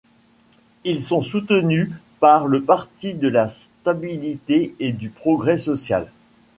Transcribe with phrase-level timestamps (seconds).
[0.83, 6.09] Ils sont soutenus par le Parti de la stabilité et du progrès social.